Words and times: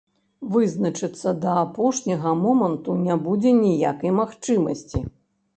Вызначыцца 0.53 1.33
да 1.43 1.51
апошняга 1.65 2.33
моманту 2.45 2.97
не 3.05 3.21
будзе 3.27 3.55
ніякай 3.63 4.15
магчымасці. 4.23 4.99